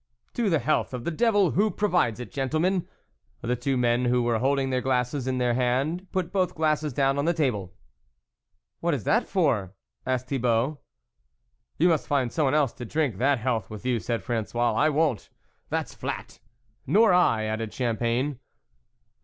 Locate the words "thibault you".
10.29-11.87